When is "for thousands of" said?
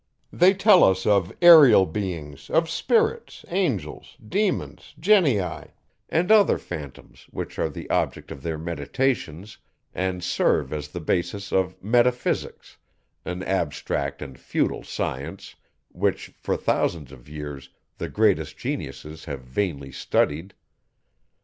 16.35-17.29